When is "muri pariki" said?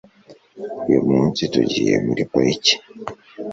2.05-2.73